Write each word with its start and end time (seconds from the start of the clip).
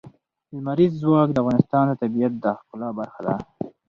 لمریز 0.53 0.93
ځواک 1.03 1.29
د 1.33 1.37
افغانستان 1.41 1.83
د 1.87 1.91
طبیعت 2.01 2.33
د 2.43 2.45
ښکلا 2.59 2.89
برخه 2.99 3.19
ده. 3.25 3.35